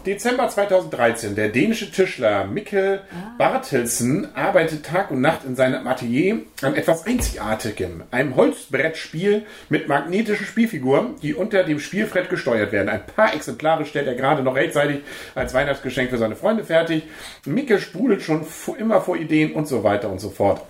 [0.06, 1.34] Dezember 2013.
[1.34, 3.02] Der dänische Tischler Mikkel
[3.36, 8.04] Bartelsen arbeitet Tag und Nacht in seinem Atelier an etwas Einzigartigem.
[8.10, 12.88] Einem Holzbrettspiel mit magnetischen Spielfiguren, die unter dem Spielbrett gesteuert werden.
[12.88, 15.00] Ein paar Exemplare stellt er gerade noch rechtzeitig
[15.34, 17.02] als Weihnachtsgeschenk für seine Freunde fertig.
[17.44, 18.46] Mikkel sprudelt schon
[18.78, 20.62] immer vor Ideen und so weiter und so fort.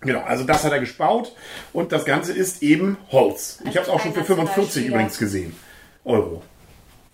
[0.00, 1.34] Genau, also das hat er gespaut
[1.74, 3.60] und das Ganze ist eben Holz.
[3.68, 4.88] Ich habe es auch schon für kein 45 Nationalspieler.
[4.88, 5.56] übrigens gesehen.
[6.04, 6.42] Euro.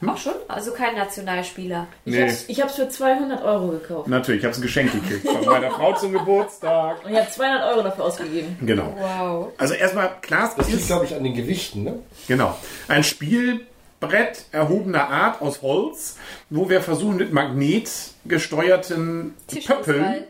[0.06, 0.34] Auch schon?
[0.46, 1.88] Also kein Nationalspieler.
[2.04, 2.22] Ich Nee.
[2.22, 4.06] hab's- Ich habe es für 200 Euro gekauft.
[4.08, 7.04] Natürlich, ich habe es ein Geschenk gekriegt von meiner Frau zum Geburtstag.
[7.04, 8.56] Und ich habe 200 Euro dafür ausgegeben.
[8.64, 8.94] Genau.
[8.96, 9.48] Wow.
[9.58, 11.98] Also erstmal, klar, Das liegt, ist glaube ich, an den Gewichten, ne?
[12.28, 16.16] genau ein Spielbrett erhobener Art aus Holz,
[16.50, 17.90] wo wir versuchen mit Magnet
[18.24, 19.82] gesteuerten Tischfußball.
[19.84, 20.24] Pöppeln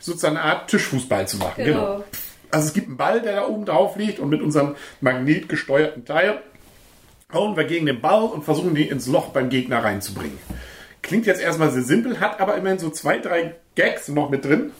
[0.00, 1.64] sozusagen eine Art Tischfußball zu machen.
[1.64, 1.80] Genau.
[1.80, 2.04] Genau.
[2.50, 6.40] Also es gibt einen Ball, der da oben drauf liegt und mit unserem magnetgesteuerten Teil
[7.34, 10.38] hauen wir gegen den Ball und versuchen den ins Loch beim Gegner reinzubringen.
[11.02, 14.70] Klingt jetzt erstmal sehr simpel, hat aber immerhin so zwei, drei Gags noch mit drin,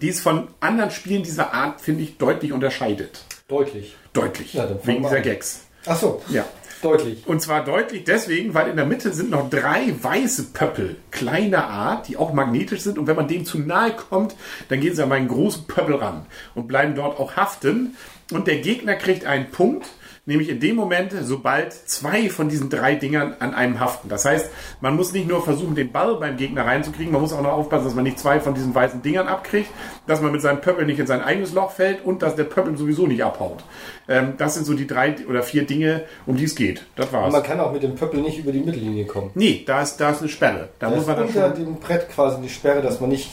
[0.00, 3.24] die es von anderen Spielen dieser Art, finde ich, deutlich unterscheidet.
[3.48, 3.96] Deutlich.
[4.12, 4.54] Deutlich.
[4.54, 5.22] Ja, wegen dieser an.
[5.22, 5.66] Gags.
[5.86, 6.22] Ach so.
[6.28, 6.44] Ja.
[6.82, 7.26] Deutlich.
[7.26, 12.08] Und zwar deutlich deswegen, weil in der Mitte sind noch drei weiße Pöppel kleiner Art,
[12.08, 12.98] die auch magnetisch sind.
[12.98, 14.36] Und wenn man dem zu nahe kommt,
[14.68, 17.96] dann gehen sie an meinen großen Pöppel ran und bleiben dort auch haften.
[18.30, 19.88] Und der Gegner kriegt einen Punkt,
[20.28, 24.08] nämlich in dem Moment, sobald zwei von diesen drei Dingern an einem haften.
[24.08, 24.50] Das heißt,
[24.80, 27.86] man muss nicht nur versuchen, den Ball beim Gegner reinzukriegen, man muss auch noch aufpassen,
[27.86, 29.70] dass man nicht zwei von diesen weißen Dingern abkriegt,
[30.06, 32.76] dass man mit seinem Pöppel nicht in sein eigenes Loch fällt und dass der Pöppel
[32.76, 33.64] sowieso nicht abhaut.
[34.06, 36.84] Ähm, das sind so die drei oder vier Dinge, um die es geht.
[36.94, 37.26] Das war's.
[37.26, 39.30] Und man kann auch mit dem Pöppel nicht über die Mittellinie kommen.
[39.34, 40.68] Nee, da ist, da ist eine Sperre.
[40.78, 41.64] Da Da muss man dann unter schon.
[41.64, 43.30] dem Brett quasi die Sperre, dass man nicht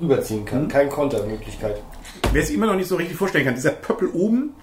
[0.00, 0.66] rüberziehen kann.
[0.66, 1.80] Keine Kontermöglichkeit.
[2.32, 4.54] Wer es immer noch nicht so richtig vorstellen kann, dieser Pöppel oben,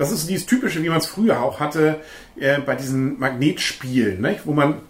[0.00, 2.00] das ist dieses typische, wie man es früher auch hatte,
[2.38, 4.46] äh, bei diesen Magnetspielen, nicht?
[4.46, 4.80] wo man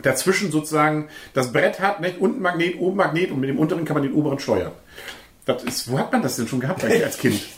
[0.00, 2.18] dazwischen sozusagen das Brett hat, nicht?
[2.18, 4.72] unten Magnet, oben Magnet und mit dem unteren kann man den oberen steuern.
[5.44, 7.42] Das ist, wo hat man das denn schon gehabt als Kind?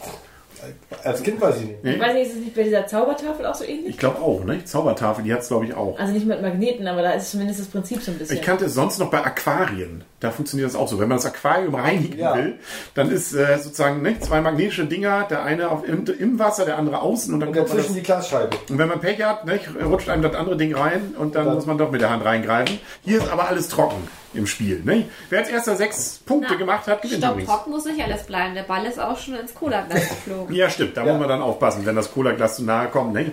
[1.05, 1.85] Als Kind weiß ich nicht.
[1.85, 1.93] Nee?
[1.95, 3.91] Ich weiß nicht, ist es nicht bei dieser Zaubertafel auch so ähnlich?
[3.91, 4.65] Ich glaube auch, ne?
[4.65, 5.99] Zaubertafel, die hat es glaube ich auch.
[5.99, 8.37] Also nicht mit Magneten, aber da ist zumindest das Prinzip so ein bisschen.
[8.37, 10.05] Ich kannte es sonst noch bei Aquarien.
[10.21, 10.99] Da funktioniert das auch so.
[10.99, 12.37] Wenn man das Aquarium reinigen Ja.
[12.37, 12.59] will,
[12.95, 16.77] dann ist äh, sozusagen ne, zwei magnetische Dinger, der eine auf, im, im Wasser, der
[16.77, 18.51] andere außen und dann Und kommt dazwischen die Glasscheibe.
[18.69, 21.55] und wenn man Pech hat, ne, rutscht einem das andere Ding rein und dann Dann-
[21.55, 22.79] muss man doch mit der Hand reingreifen.
[23.03, 23.97] Hier ist aber alles trocken
[24.35, 24.81] im Spiel.
[24.85, 25.07] Ne?
[25.29, 27.67] Wer als erster sechs Punkte Na, gemacht hat, gewinnt Stopp, übrigens.
[27.67, 28.55] muss nicht alles bleiben.
[28.55, 30.55] Der Ball ist auch schon ins Cola-Glas geflogen.
[30.55, 30.97] Ja, stimmt.
[30.97, 31.13] Da Ja.
[31.13, 33.13] muss man dann aufpassen, wenn das Cola-Glas zu nahe kommt.
[33.15, 33.33] Ne?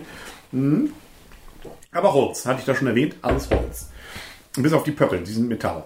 [0.52, 0.94] Mhm.
[1.92, 3.90] Aber Holz, hatte ich da schon erwähnt, alles Holz.
[4.56, 5.84] Und bis auf die Pöppel, die sind Metall.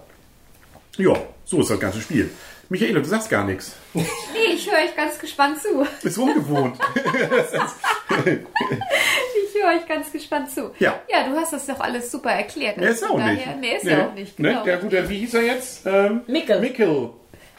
[0.96, 1.14] Ja,
[1.44, 2.30] so ist das ganze Spiel.
[2.68, 3.72] Michaela, du sagst gar nichts.
[3.94, 5.86] Nee, ich höre euch ganz gespannt zu.
[6.06, 6.78] Ist ungewohnt.
[9.62, 10.72] Ich höre euch ganz gespannt zu.
[10.80, 11.00] Ja.
[11.08, 12.78] Ja, du hast das doch alles super erklärt.
[12.78, 13.46] Er ist auch von nicht.
[13.46, 13.90] daher- Nee, ist Nee.
[13.92, 14.38] ja auch nicht.
[14.40, 14.48] Ne?
[14.48, 14.64] Genau.
[14.64, 15.86] Der gute, wie hieß er jetzt?
[15.86, 16.58] Ähm, Mikkel.
[16.60, 17.10] Mikkel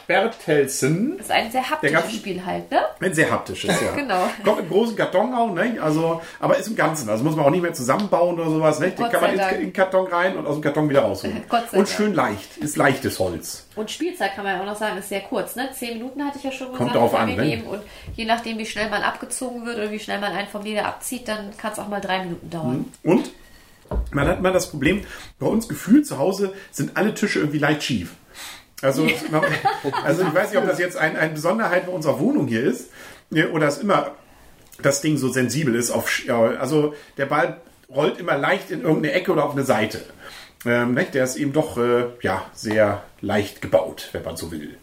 [0.07, 1.17] Bertelsen.
[1.17, 2.81] Das ist ein sehr haptisches Spiel halt, ne?
[2.99, 3.91] Ein sehr haptisches, ja.
[3.95, 4.27] Genau.
[4.43, 5.77] Kommt im großen Karton auch, ne?
[5.81, 7.09] Also, aber ist im Ganzen.
[7.09, 8.91] Also muss man auch nicht mehr zusammenbauen oder sowas, ne?
[8.91, 11.43] Den kann man in den Karton rein und aus dem Karton wieder rausholen.
[11.73, 12.57] Und schön leicht.
[12.57, 13.67] Ist leichtes Holz.
[13.75, 15.69] Und Spielzeit kann man ja auch noch sagen, ist sehr kurz, ne?
[15.73, 16.77] Zehn Minuten hatte ich ja schon gesagt.
[16.77, 17.63] Kommt drauf an, ne?
[17.67, 17.81] Und
[18.15, 21.27] je nachdem, wie schnell man abgezogen wird oder wie schnell man einen vom Leder abzieht,
[21.27, 22.85] dann kann es auch mal drei Minuten dauern.
[23.03, 23.31] Und
[24.11, 25.05] man hat mal das Problem,
[25.39, 28.15] bei uns gefühlt zu Hause sind alle Tische irgendwie leicht schief.
[28.83, 29.07] Also,
[30.03, 32.89] also ich weiß nicht, ob das jetzt ein, eine Besonderheit bei unserer Wohnung hier ist
[33.33, 34.11] äh, oder es immer
[34.81, 39.13] das Ding so sensibel ist auf, ja, also der Ball rollt immer leicht in irgendeine
[39.13, 40.01] Ecke oder auf eine Seite.
[40.65, 40.97] Ähm?
[41.13, 44.77] Der ist eben doch äh, ja, sehr leicht gebaut, wenn man so will.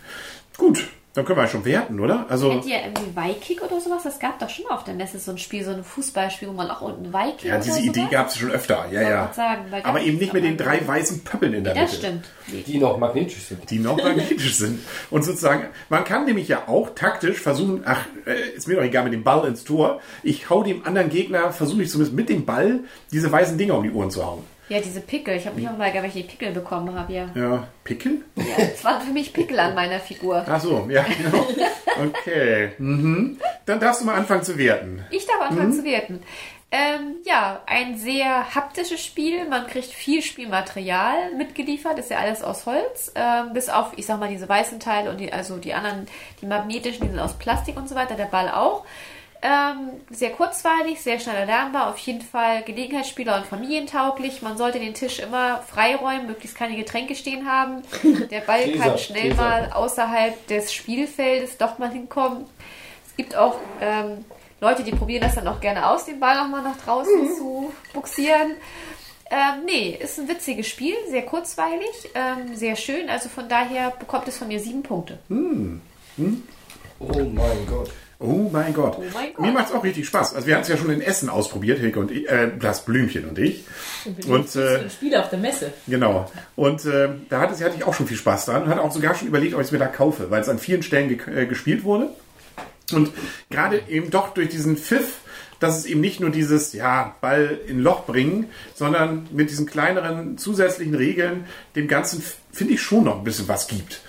[0.57, 2.27] Gut, dann können wir ja schon werten, oder?
[2.29, 4.05] Also, Kennt ihr irgendwie Weikick oder sowas?
[4.05, 6.71] Das gab doch schon auf der Messe so ein Spiel, so ein Fußballspiel, wo man
[6.71, 7.81] auch unten Weikick ja, oder diese?
[7.81, 8.87] Idee gab es schon öfter.
[8.93, 9.33] Ja, ja.
[9.35, 11.97] sagen, Aber das eben nicht mit den drei weißen Pöppeln in der Das Mitte.
[11.97, 12.29] stimmt.
[12.47, 12.63] Nee.
[12.67, 13.69] Die noch magnetisch sind.
[13.71, 14.81] die noch magnetisch sind.
[15.11, 19.05] Und sozusagen, man kann nämlich ja auch taktisch versuchen, ach, äh, ist mir doch egal,
[19.05, 20.01] mit dem Ball ins Tor.
[20.23, 22.81] Ich hau dem anderen Gegner, versuche ich zumindest mit dem Ball
[23.11, 24.45] diese weißen Dinger um die Ohren zu hauen.
[24.71, 25.35] Ja, diese Pickel.
[25.37, 27.29] Ich habe mich auch mal geärgert, welche Pickel bekommen habe, ja.
[27.35, 28.23] Ja, Pickel?
[28.37, 28.45] ja.
[28.73, 30.45] Es waren für mich Pickel an meiner Figur.
[30.49, 31.47] Ach so, ja, genau.
[32.09, 32.71] Okay.
[32.79, 33.39] Mhm.
[33.67, 35.05] Dann darfst du mal anfangen zu werten.
[35.11, 35.43] Ich darf Mhm.
[35.59, 36.23] anfangen zu werten.
[36.73, 39.45] Ähm, ja, ein sehr haptisches Spiel.
[39.49, 41.99] Man kriegt viel Spielmaterial mitgeliefert.
[41.99, 43.11] Ist ja alles aus Holz.
[43.17, 46.07] Ähm, bis auf, ich sag mal, diese weißen Teile und die, also die anderen,
[46.41, 48.15] die magnetischen, die sind aus Plastik und so weiter.
[48.15, 48.85] Der Ball auch.
[49.43, 51.89] Ähm, sehr kurzweilig, sehr schnell erlernbar.
[51.89, 54.43] Auf jeden Fall Gelegenheitsspieler und familientauglich.
[54.43, 57.83] Man sollte den Tisch immer freiräumen, möglichst keine Getränke stehen haben.
[58.31, 59.43] Der Ball Gläser, kann schnell Gläser.
[59.43, 62.45] mal außerhalb des Spielfeldes doch mal hinkommen.
[63.07, 64.25] Es gibt auch ähm,
[64.61, 68.53] Leute, die probieren das dann auch gerne aus, den Ball nochmal nach draußen zu buxieren.
[69.31, 73.09] Ähm, nee, ist ein witziges Spiel, sehr kurzweilig, ähm, sehr schön.
[73.09, 75.19] Also von daher bekommt es von mir sieben Punkte.
[76.99, 77.91] Oh mein Gott.
[78.23, 78.99] Oh mein Gott.
[78.99, 79.47] Oh mein Gott.
[79.47, 80.35] Mir macht es auch richtig Spaß.
[80.35, 83.27] Also wir hatten es ja schon in Essen ausprobiert, Hilke und ich, äh, das Blümchen
[83.27, 83.65] und ich.
[84.29, 85.73] Und äh, ein Spiel auf der Messe.
[85.87, 86.31] Genau.
[86.55, 89.15] Und äh, da hatte, hatte ich auch schon viel Spaß dran und hatte auch sogar
[89.15, 91.47] schon überlegt, ob ich es mir da kaufe, weil es an vielen Stellen ge äh,
[91.47, 92.11] gespielt wurde.
[92.93, 93.11] Und
[93.49, 95.21] gerade eben doch durch diesen Pfiff,
[95.59, 100.37] dass es eben nicht nur dieses, ja, Ball in Loch bringen, sondern mit diesen kleineren
[100.37, 102.23] zusätzlichen Regeln dem Ganzen,
[102.53, 104.03] finde ich, schon noch ein bisschen was gibt.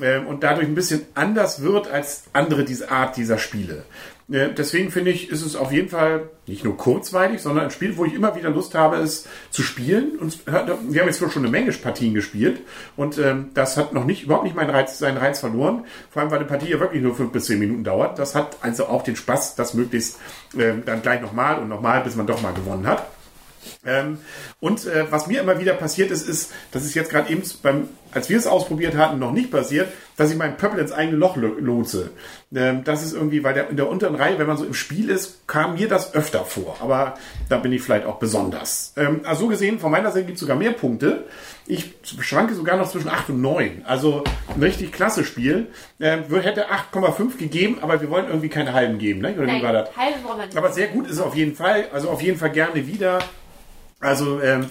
[0.00, 3.84] Ähm, und dadurch ein bisschen anders wird als andere diese Art dieser Spiele.
[4.30, 7.96] Äh, deswegen finde ich, ist es auf jeden Fall nicht nur kurzweilig, sondern ein Spiel,
[7.96, 10.18] wo ich immer wieder Lust habe, es zu spielen.
[10.18, 12.60] Und wir haben jetzt wohl schon eine Menge Partien gespielt
[12.96, 15.84] und ähm, das hat noch nicht überhaupt nicht meinen Reiz, seinen Reiz verloren.
[16.10, 18.18] Vor allem, weil eine Partie ja wirklich nur fünf bis zehn Minuten dauert.
[18.18, 20.18] Das hat also auch den Spaß, das möglichst
[20.58, 23.06] ähm, dann gleich nochmal und nochmal, bis man doch mal gewonnen hat.
[24.60, 27.88] Und äh, was mir immer wieder passiert ist, ist, dass es jetzt gerade eben beim,
[28.14, 31.36] als wir es ausprobiert hatten, noch nicht passiert, dass ich meinen Pöppel ins eigene Loch
[31.36, 32.10] lo- lotse.
[32.54, 35.10] Ähm, das ist irgendwie, weil der, in der unteren Reihe, wenn man so im Spiel
[35.10, 36.76] ist, kam mir das öfter vor.
[36.80, 37.14] Aber
[37.48, 38.92] da bin ich vielleicht auch besonders.
[38.96, 41.24] Ähm, also so gesehen, von meiner Seite gibt es sogar mehr Punkte.
[41.66, 43.82] Ich schwanke sogar noch zwischen 8 und 9.
[43.86, 44.22] Also
[44.54, 45.68] ein richtig klasse Spiel.
[45.98, 49.20] Ähm, hätte 8,5 gegeben, aber wir wollen irgendwie keine halben geben.
[49.22, 49.34] Ne?
[49.36, 49.96] Oder wie war das?
[49.96, 50.56] halbe brauchen wir nicht.
[50.58, 51.86] Aber sehr gut ist es auf jeden Fall.
[51.92, 53.18] Also auf jeden Fall gerne wieder.
[54.04, 54.66] Also ähm,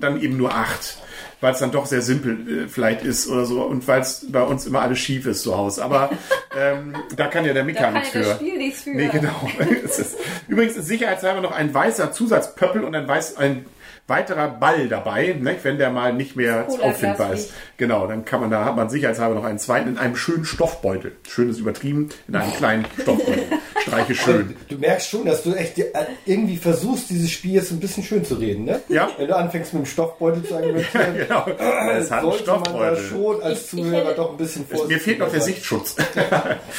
[0.00, 0.96] dann eben nur acht,
[1.40, 4.42] weil es dann doch sehr simpel äh, vielleicht ist oder so und weil es bei
[4.42, 5.84] uns immer alles schief ist zu Hause.
[5.84, 6.10] Aber
[6.58, 8.34] ähm, da kann ja der Mika nichts ja das für.
[8.36, 8.90] Spiel nichts für.
[8.90, 9.48] Nee, genau.
[9.84, 10.16] Ist,
[10.48, 13.66] übrigens ist sicherheitshalber noch ein weißer Zusatzpöppel und ein, weiß, ein
[14.06, 17.52] weiterer Ball dabei, ne, wenn der mal nicht mehr Cola auffindbar ist.
[17.76, 21.12] Genau, dann kann man da hat man sicherheitshalber noch einen zweiten in einem schönen Stoffbeutel.
[21.28, 23.44] Schön ist übertrieben, in einem kleinen Stoffbeutel.
[23.82, 24.56] Streiche schön.
[24.68, 25.84] Du merkst schon, dass du echt äh,
[26.26, 28.80] irgendwie versuchst, dieses Spiel jetzt ein bisschen schön zu reden, ne?
[28.88, 29.08] Ja.
[29.16, 31.46] Wenn du anfängst mit dem Stoffbeutel zu argumentieren, Genau.
[31.90, 32.96] Es hat einen sollte man da Stoffbeutel.
[33.08, 35.40] schon als Ich- ich Zuhörer hätte- doch ein bisschen Mir vorsichtig fehlt noch der.
[35.40, 35.96] Sichtschutz.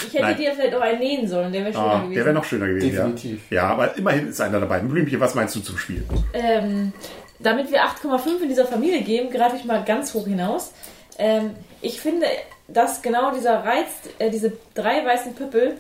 [0.08, 0.38] Ich hätte Nein.
[0.38, 2.14] dir vielleicht auch einen nähen sollen, der wäre schöner Ah, gewesen.
[2.16, 3.42] der wäre noch schöner gewesen, Definitiv.
[3.50, 3.56] ja.
[3.58, 4.80] Ja, aber immerhin ist einer dabei.
[4.80, 6.04] Blümchen, was meinst du zum Spiel?
[6.34, 6.94] ähm,
[7.40, 10.72] damit wir 8,5 in dieser Familie geben, greife ich mal ganz hoch hinaus.
[11.18, 12.26] Ähm, ich finde,
[12.68, 13.88] dass genau dieser Reiz,
[14.20, 15.76] äh, diese drei weißen Pöppel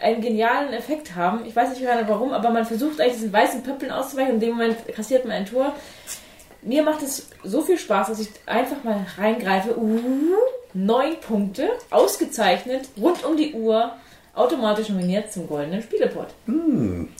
[0.00, 1.44] einen genialen Effekt haben.
[1.46, 4.48] Ich weiß nicht gerade warum, aber man versucht eigentlich diesen weißen Pöppeln auszuweichen und in
[4.48, 5.74] dem Moment kassiert man ein Tor.
[6.62, 9.78] Mir macht es so viel Spaß, dass ich einfach mal reingreife.
[9.78, 10.34] Uh,
[10.74, 13.92] neun Punkte, ausgezeichnet, rund um die Uhr,
[14.34, 16.34] automatisch nominiert zum goldenen Spieleport.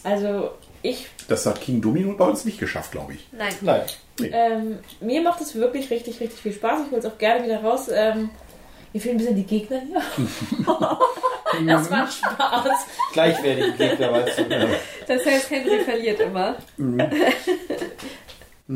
[0.05, 0.51] Also
[0.83, 3.27] ich Das hat King Domino bei uns nicht geschafft, glaube ich.
[3.33, 3.55] Nein.
[3.63, 3.83] Nein.
[4.21, 6.83] Ähm, mir macht es wirklich richtig, richtig viel Spaß.
[6.85, 7.89] Ich hole es auch gerne wieder raus.
[7.93, 8.31] Ähm,
[8.93, 10.03] mir fehlen ein bisschen die Gegner hier.
[11.67, 12.87] das war Spaß.
[13.13, 14.45] Gleichwertige Gegner, weißt du.
[15.07, 16.57] Das heißt, Henry verliert immer.
[18.69, 18.73] Oh,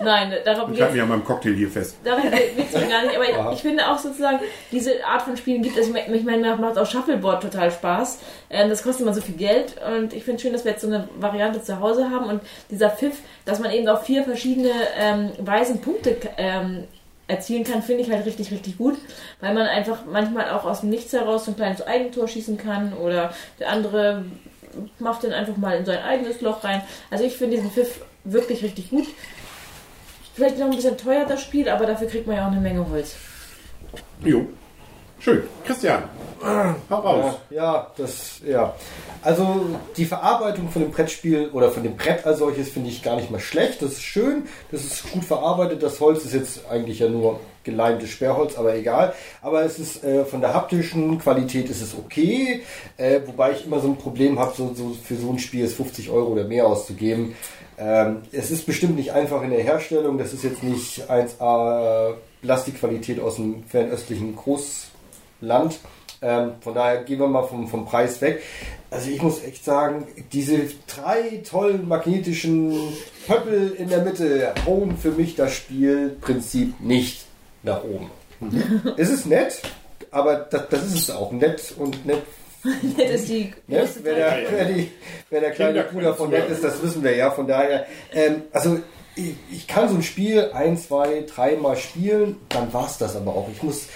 [0.00, 1.96] Nein, darauf ich halte mich an meinem Cocktail hier fest.
[2.02, 4.40] Darum geht es gar nicht, aber ich finde auch sozusagen,
[4.72, 5.86] diese Art von Spielen gibt es.
[5.86, 8.18] Ich meine, ich mir macht auch Shuffleboard total Spaß.
[8.50, 10.88] Ähm, Das kostet immer so viel Geld und ich finde schön, dass wir jetzt so
[10.88, 15.30] eine Variante zu Hause haben und dieser Pfiff, dass man eben auch vier verschiedene ähm,
[15.38, 16.82] weisen Punkte ähm,
[17.26, 18.98] erzielen kann, finde ich halt richtig, richtig gut,
[19.40, 22.92] weil man einfach manchmal auch aus dem Nichts heraus so ein kleines Eigentor schießen kann
[22.92, 24.24] oder der andere
[24.98, 26.82] macht den einfach mal in sein eigenes Loch rein.
[27.10, 29.06] Also ich finde diesen Pfiff wirklich richtig gut.
[30.34, 32.88] Vielleicht noch ein bisschen teuer das Spiel, aber dafür kriegt man ja auch eine Menge
[32.90, 33.14] Holz.
[34.24, 34.48] Jo.
[35.20, 35.42] Schön.
[35.64, 36.02] Christian,
[36.90, 37.34] hau raus.
[37.50, 38.74] Ja, ja, das, ja.
[39.22, 39.64] Also
[39.96, 43.30] die Verarbeitung von dem Brettspiel oder von dem Brett als solches finde ich gar nicht
[43.30, 43.80] mal schlecht.
[43.80, 45.82] Das ist schön, das ist gut verarbeitet.
[45.82, 49.14] Das Holz ist jetzt eigentlich ja nur geleimtes Sperrholz, aber egal.
[49.40, 52.60] Aber es ist äh, von der haptischen Qualität ist es okay.
[52.98, 55.76] Äh, wobei ich immer so ein Problem habe, so, so für so ein Spiel ist
[55.76, 57.34] 50 Euro oder mehr auszugeben.
[57.78, 60.18] Ähm, es ist bestimmt nicht einfach in der Herstellung.
[60.18, 64.36] Das ist jetzt nicht 1A Plastikqualität aus dem fernöstlichen
[65.44, 65.78] Großland.
[66.22, 68.42] Ähm, von daher gehen wir mal vom, vom Preis weg.
[68.90, 72.72] Also ich muss echt sagen, diese drei tollen magnetischen
[73.26, 77.26] Pöppel in der Mitte hauen für mich das Spielprinzip nicht
[77.62, 78.10] nach oben.
[78.96, 79.60] es ist nett,
[80.10, 81.32] aber das, das ist es auch.
[81.32, 82.22] Nett und nett
[82.96, 83.86] Das ist die Ne?
[84.02, 84.90] Wer, der, wer, die,
[85.28, 87.30] wer der kleine Bruder von Nett ist, das wissen wir ja.
[87.30, 88.78] Von daher, ähm, also
[89.16, 93.32] ich, ich kann so ein Spiel ein, zwei, dreimal spielen, dann war es das aber
[93.32, 93.48] auch.
[93.52, 93.86] Ich muss,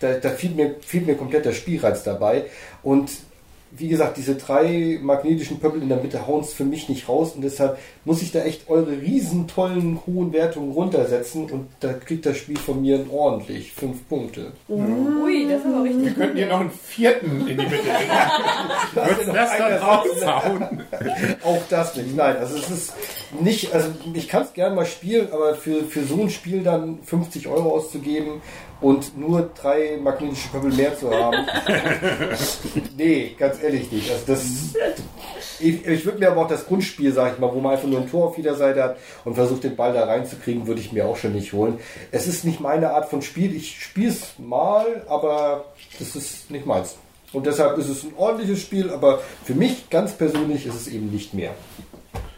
[0.00, 2.46] da, da fehlt, mir, fehlt mir komplett der Spielreiz dabei.
[2.82, 3.10] Und
[3.72, 7.32] wie gesagt, diese drei magnetischen Pöppel in der Mitte hauen es für mich nicht raus
[7.34, 12.26] und deshalb muss ich da echt eure riesen tollen hohen Wertungen runtersetzen und da kriegt
[12.26, 14.52] das Spiel von mir ordentlich fünf Punkte.
[14.68, 16.14] Ui, das ist aber richtig.
[16.14, 18.94] Könnten ihr noch einen vierten in die Mitte legen?
[18.94, 20.82] Würdest du das dann raushauen?
[21.42, 22.16] Auch das nicht.
[22.16, 22.94] Nein, also es ist
[23.40, 26.98] nicht, also ich kann es gerne mal spielen, aber für, für so ein Spiel dann
[27.02, 28.40] 50 Euro auszugeben
[28.80, 31.46] und nur drei magnetische Pöppel mehr zu haben.
[32.96, 34.10] nee, ganz ehrlich nicht.
[34.10, 34.44] Also das,
[35.58, 38.00] ich, ich würde mir aber auch das Grundspiel, sag ich mal, wo man einfach nur
[38.00, 41.06] ein Tor auf jeder Seite hat und versucht den Ball da reinzukriegen, würde ich mir
[41.06, 41.78] auch schon nicht holen.
[42.12, 43.56] Es ist nicht meine Art von Spiel.
[43.56, 45.64] Ich spiele es mal, aber
[45.98, 46.96] das ist nicht meins.
[47.32, 51.10] Und deshalb ist es ein ordentliches Spiel, aber für mich ganz persönlich ist es eben
[51.10, 51.52] nicht mehr.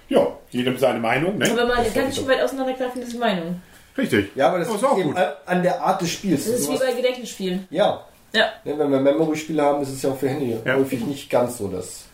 [0.09, 1.50] Ja, jedem seine Meinung, ne?
[1.55, 3.61] wenn man ganz schön weit auseinanderklaffen, ist die Meinung.
[3.97, 4.31] Richtig.
[4.35, 5.17] Ja, aber das Oh, ist ist auch gut.
[5.47, 6.47] an- der Art des Spiels.
[6.47, 7.67] Das ist wie bei Gedächtnisspielen.
[7.71, 8.53] ja, Ja.
[8.65, 10.77] Wenn wir Memory-Spiele haben, ist es ja auch für Handy Ja.
[10.77, 12.05] häufig nicht ganz so das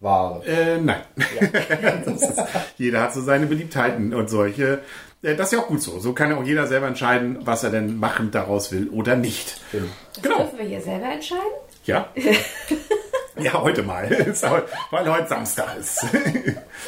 [0.00, 0.44] Wahre.
[0.46, 1.00] Äh, nein.
[2.04, 2.42] das ist,
[2.78, 4.80] jeder hat so seine Beliebtheiten und solche.
[5.22, 5.98] Äh, Das ist ja auch gut so.
[5.98, 9.60] So kann ja auch jeder selber entscheiden, was er denn machen daraus will oder nicht.
[9.72, 10.38] Das Genau.
[10.38, 11.42] dürfen wir hier selber entscheiden?
[11.86, 12.08] Ja.
[13.52, 14.08] Ja, heute mal.
[14.90, 16.02] Weil heute Samstag ist.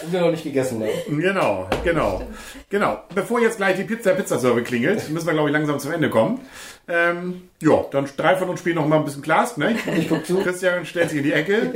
[0.03, 1.21] Und wir noch nicht gegessen haben.
[1.25, 2.23] Genau, genau.
[2.71, 3.03] Genau.
[3.15, 6.41] Bevor jetzt gleich die Pizza Pizzaserve klingelt, müssen wir, glaube ich, langsam zum Ende kommen.
[6.87, 9.77] Ähm, ja, dann drei von uns spielen noch mal ein bisschen Glas, ne?
[9.97, 10.43] Ich guck zu.
[10.43, 11.73] Christian stellt sich in die Ecke.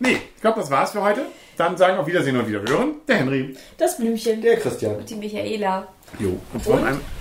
[0.00, 1.22] nee, ich glaube, das war's für heute.
[1.56, 2.96] Dann sagen auf Wiedersehen und wieder hören.
[3.06, 3.56] Der Henry.
[3.78, 4.42] Das Blümchen.
[4.42, 5.04] Der Christian.
[5.04, 5.88] Die Michaela.
[6.18, 6.38] Jo.
[6.52, 7.00] Und von einem.
[7.00, 7.00] Zack.
[7.00, 7.17] Klar.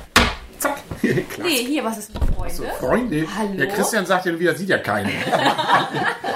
[1.43, 2.71] Nee, hier, was ist mit Freunde?
[2.79, 3.27] Freunde.
[3.37, 3.53] Hallo?
[3.57, 5.11] Der Christian sagt ja wieder, sieht ja keinen.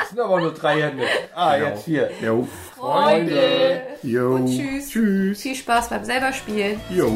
[0.01, 1.03] Das sind aber nur drei Hände.
[1.33, 1.69] Ah, Genau.
[1.69, 2.11] jetzt hier.
[2.21, 2.47] Jo.
[2.77, 3.81] Freunde.
[4.03, 4.35] Jo.
[4.35, 4.89] Und tschüss.
[4.89, 5.41] Tschüss.
[5.41, 6.81] Viel Spaß beim selber spielen.
[6.89, 7.09] Jo.